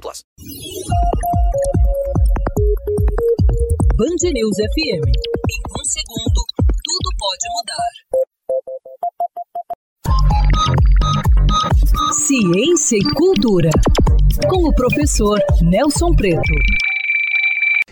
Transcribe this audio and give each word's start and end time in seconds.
plus. 0.00 0.24
Band 3.96 4.30
News 4.32 4.56
FM. 4.56 5.04
Em 5.04 5.62
um 5.70 5.84
segundo, 5.84 6.40
tudo 6.84 7.08
pode 7.18 7.46
mudar. 7.54 7.92
Ciência 12.12 12.96
e 12.96 13.04
cultura. 13.14 13.70
Com 14.48 14.68
o 14.68 14.74
professor 14.74 15.38
Nelson 15.62 16.14
Preto. 16.14 16.54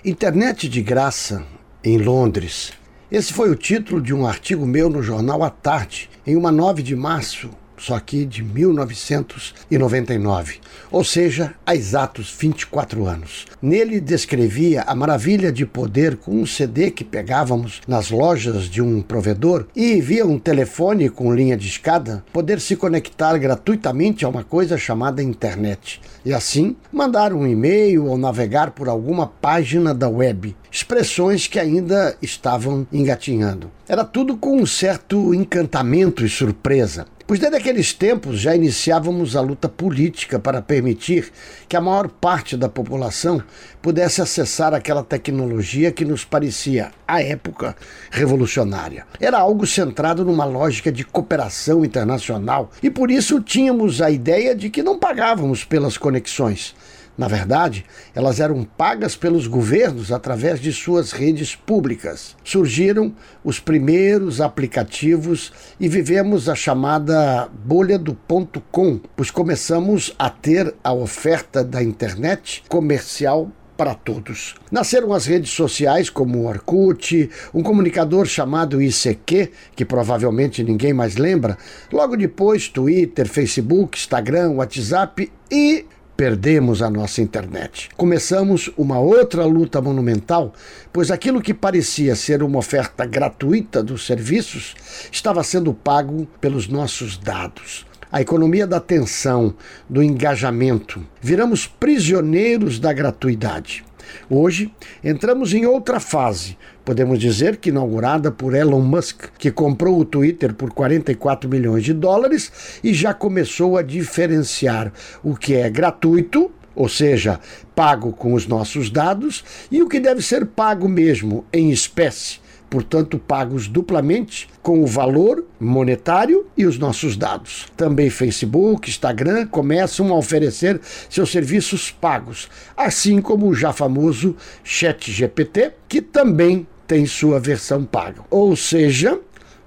Internet 0.05 0.69
de 0.69 0.83
graça 0.83 1.47
em 1.85 1.99
Londres. 1.99 2.73
Esse 3.11 3.33
foi 3.33 3.51
o 3.51 3.57
título 3.57 4.01
de 4.01 4.15
um 4.15 4.27
artigo 4.27 4.65
meu 4.65 4.89
no 4.89 5.03
jornal 5.03 5.43
à 5.43 5.51
tarde, 5.51 6.09
em 6.27 6.37
uma 6.37 6.53
9 6.53 6.83
de 6.83 6.95
março, 6.95 7.51
só 7.81 7.95
aqui 7.95 8.25
de 8.25 8.43
1999, 8.43 10.61
ou 10.91 11.03
seja, 11.03 11.55
há 11.65 11.75
exatos 11.75 12.35
24 12.39 13.07
anos. 13.07 13.47
Nele 13.61 14.01
descrevia 14.01 14.83
a 14.83 14.95
maravilha 14.95 15.51
de 15.51 15.65
poder 15.65 16.17
com 16.17 16.33
um 16.33 16.47
CD 16.47 16.91
que 16.91 17.03
pegávamos 17.03 17.81
nas 17.89 18.11
lojas 18.11 18.65
de 18.65 18.83
um 18.83 19.01
provedor 19.01 19.67
e 19.75 20.01
via 20.01 20.27
um 20.27 20.39
telefone 20.39 21.09
com 21.09 21.35
linha 21.35 21.57
de 21.57 21.69
escada 21.69 22.23
poder 22.33 22.61
se 22.61 22.77
conectar 22.77 23.37
gratuitamente 23.39 24.25
a 24.25 24.29
uma 24.29 24.45
coisa 24.45 24.77
chamada 24.77 25.23
internet 25.23 26.01
e 26.25 26.33
assim 26.33 26.77
mandar 26.93 27.33
um 27.33 27.47
e-mail 27.47 28.07
ou 28.07 28.19
navegar 28.19 28.73
por 28.73 28.89
alguma 28.89 29.27
página 29.27 29.95
da 29.95 30.09
web. 30.09 30.55
Expressões 30.71 31.47
que 31.47 31.59
ainda 31.59 32.17
estavam 32.23 32.87
engatinhando. 32.93 33.71
Era 33.89 34.05
tudo 34.05 34.37
com 34.37 34.61
um 34.61 34.67
certo 34.67 35.35
encantamento 35.35 36.25
e 36.25 36.29
surpresa. 36.29 37.07
Pois 37.31 37.39
desde 37.39 37.59
aqueles 37.59 37.93
tempos 37.93 38.41
já 38.41 38.57
iniciávamos 38.57 39.37
a 39.37 39.41
luta 39.41 39.69
política 39.69 40.41
para 40.41 40.61
permitir 40.61 41.31
que 41.69 41.77
a 41.77 41.81
maior 41.81 42.09
parte 42.09 42.57
da 42.57 42.69
população 42.69 43.41
pudesse 43.81 44.21
acessar 44.21 44.75
aquela 44.75 45.05
tecnologia 45.05 45.93
que 45.93 46.05
nos 46.05 46.25
parecia, 46.25 46.91
à 47.07 47.23
época, 47.23 47.77
revolucionária. 48.11 49.07
Era 49.21 49.39
algo 49.39 49.65
centrado 49.65 50.25
numa 50.25 50.45
lógica 50.45 50.91
de 50.91 51.05
cooperação 51.05 51.85
internacional 51.85 52.69
e 52.83 52.91
por 52.91 53.13
isso 53.13 53.41
tínhamos 53.41 54.03
a 54.03 54.11
ideia 54.11 54.53
de 54.53 54.69
que 54.69 54.83
não 54.83 54.99
pagávamos 54.99 55.63
pelas 55.63 55.97
conexões 55.97 56.75
na 57.21 57.29
verdade, 57.29 57.85
elas 58.15 58.41
eram 58.41 58.65
pagas 58.65 59.15
pelos 59.15 59.47
governos 59.47 60.11
através 60.11 60.59
de 60.59 60.73
suas 60.73 61.13
redes 61.13 61.55
públicas. 61.55 62.35
Surgiram 62.43 63.15
os 63.45 63.61
primeiros 63.61 64.41
aplicativos 64.41 65.53
e 65.79 65.87
vivemos 65.87 66.49
a 66.49 66.55
chamada 66.55 67.47
bolha 67.63 67.99
do 67.99 68.15
ponto 68.15 68.63
com, 68.73 68.99
pois 69.15 69.31
começamos 69.31 70.15
a 70.19 70.31
ter 70.31 70.75
a 70.83 70.95
oferta 70.95 71.63
da 71.63 71.83
internet 71.83 72.63
comercial 72.71 73.53
para 73.77 73.95
todos. 73.95 74.55
Nasceram 74.73 75.13
as 75.13 75.27
redes 75.27 75.51
sociais 75.51 76.09
como 76.09 76.39
o 76.39 76.47
Orkut, 76.47 77.29
um 77.53 77.63
comunicador 77.63 78.25
chamado 78.25 78.81
ICQ, 78.81 79.51
que 79.77 79.85
provavelmente 79.85 80.65
ninguém 80.65 80.95
mais 80.95 81.17
lembra, 81.17 81.59
logo 81.93 82.17
depois 82.17 82.67
Twitter, 82.67 83.29
Facebook, 83.29 83.99
Instagram, 83.99 84.53
WhatsApp 84.53 85.31
e 85.51 85.85
perdemos 86.21 86.83
a 86.83 86.91
nossa 86.91 87.23
internet. 87.23 87.89
Começamos 87.97 88.71
uma 88.77 89.01
outra 89.01 89.47
luta 89.47 89.81
monumental, 89.81 90.53
pois 90.93 91.11
aquilo 91.11 91.41
que 91.41 91.55
parecia 91.55 92.15
ser 92.15 92.43
uma 92.43 92.59
oferta 92.59 93.07
gratuita 93.07 93.83
dos 93.83 94.05
serviços 94.05 94.75
estava 95.11 95.43
sendo 95.43 95.73
pago 95.73 96.29
pelos 96.39 96.69
nossos 96.69 97.17
dados. 97.17 97.87
A 98.13 98.21
economia 98.21 98.67
da 98.67 98.77
atenção, 98.77 99.55
do 99.89 100.03
engajamento. 100.03 101.03
Viramos 101.23 101.67
prisioneiros 101.67 102.79
da 102.79 102.93
gratuidade. 102.93 103.83
Hoje, 104.29 104.73
entramos 105.03 105.53
em 105.53 105.67
outra 105.67 106.01
fase, 106.01 106.57
podemos 106.85 107.19
dizer 107.19 107.57
que 107.57 107.71
inaugurada 107.71 108.31
por 108.31 108.55
Elon 108.55 108.81
Musk, 108.81 109.27
que 109.39 109.51
comprou 109.51 109.99
o 109.99 110.05
Twitter 110.05 110.55
por 110.55 110.71
44 110.73 111.49
milhões 111.49 111.85
de 111.85 111.93
dólares 111.93 112.81
e 112.83 112.95
já 112.95 113.13
começou 113.15 113.77
a 113.77 113.83
diferenciar 113.83 114.93
o 115.23 115.35
que 115.35 115.55
é 115.55 115.69
gratuito, 115.69 116.51
ou 116.75 116.89
seja, 116.89 117.41
pago 117.75 118.13
com 118.13 118.35
os 118.35 118.47
nossos 118.47 118.91
dados, 118.91 119.45
e 119.71 119.83
o 119.83 119.89
que 119.89 120.01
deve 120.01 120.23
ser 120.23 120.47
pago 120.47 120.89
mesmo 120.89 121.45
em 121.53 121.71
espécie 121.71 122.39
portanto 122.71 123.19
pagos 123.19 123.67
duplamente 123.67 124.49
com 124.63 124.83
o 124.83 124.87
valor 124.87 125.45
monetário 125.59 126.47
e 126.57 126.65
os 126.65 126.79
nossos 126.79 127.17
dados. 127.17 127.67
Também 127.77 128.09
Facebook, 128.09 128.89
Instagram 128.89 129.49
começam 129.49 130.13
a 130.13 130.17
oferecer 130.17 130.81
seus 131.11 131.33
serviços 131.33 131.91
pagos, 131.91 132.49
assim 132.77 133.21
como 133.21 133.49
o 133.49 133.55
já 133.55 133.73
famoso 133.73 134.37
ChatGPT, 134.63 135.73
que 135.89 136.01
também 136.01 136.67
tem 136.87 137.05
sua 137.07 137.41
versão 137.41 137.85
paga. 137.85 138.23
Ou 138.31 138.55
seja, 138.55 139.19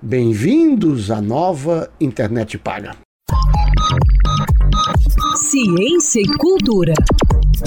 bem-vindos 0.01 1.11
à 1.11 1.21
nova 1.21 1.91
internet 1.99 2.57
paga. 2.57 2.95
Ciência 5.35 6.21
e 6.21 6.37
cultura. 6.37 6.93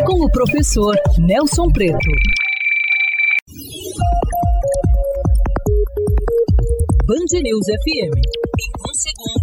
Com 0.05 0.25
o 0.25 0.31
professor 0.31 0.95
Nelson 1.19 1.71
Preto. 1.73 2.46
Band 7.07 7.31
News 7.41 7.67
FM. 7.67 8.11
Em 8.19 8.71
um 8.83 8.95
segundo. 8.95 9.36